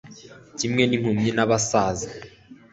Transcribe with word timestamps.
Kimwe 0.57 0.83
nimpumyi 0.85 1.29
nabasaza 1.35 2.07